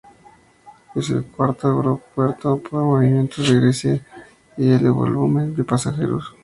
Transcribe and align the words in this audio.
Es 0.95 1.11
el 1.11 1.23
cuarto 1.25 1.67
aeropuerto 1.67 2.57
por 2.57 2.81
movimientos 2.81 3.47
de 3.47 3.55
Grecia 3.59 4.05
y 4.57 4.65
del 4.65 4.91
volumen 4.91 5.55
de 5.55 5.63
pasajeros. 5.63 6.33